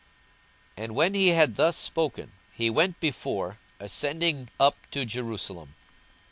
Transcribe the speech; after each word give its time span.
42:019:028 0.77 0.83
And 0.83 0.95
when 0.95 1.13
he 1.13 1.27
had 1.27 1.55
thus 1.57 1.77
spoken, 1.77 2.31
he 2.51 2.71
went 2.71 2.99
before, 2.99 3.59
ascending 3.79 4.49
up 4.59 4.75
to 4.89 5.05
Jerusalem. 5.05 5.75